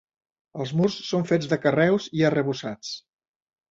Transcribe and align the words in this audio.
Els 0.65 0.71
murs 0.79 0.95
són 1.11 1.29
fets 1.33 1.53
de 1.53 1.61
carreus 1.69 2.11
i 2.21 2.29
arrebossats. 2.35 3.01